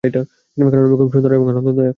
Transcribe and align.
কারণ 0.03 0.25
আমি 0.57 0.97
খুব 0.99 1.09
সুন্দর 1.13 1.31
এবং 1.31 1.47
আনন্দদায়ক। 1.49 1.89